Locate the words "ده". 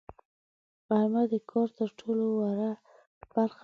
3.53-3.57